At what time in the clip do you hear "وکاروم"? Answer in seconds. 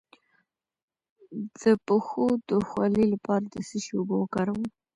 4.19-4.63